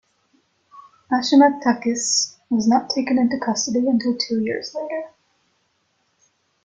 Ashima 1.11 1.59
Takis 1.61 2.39
was 2.49 2.67
not 2.67 2.89
taken 2.89 3.19
into 3.19 3.37
custody 3.37 3.87
until 3.87 4.17
two 4.17 4.41
years 4.41 4.73
later. 4.73 5.11